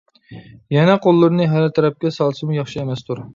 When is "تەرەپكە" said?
1.77-2.13